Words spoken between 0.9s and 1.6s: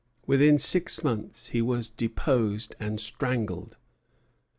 months